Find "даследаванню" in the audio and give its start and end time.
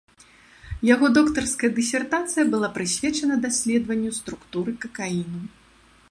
3.45-4.11